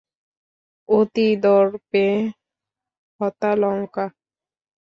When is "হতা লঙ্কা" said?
3.19-4.05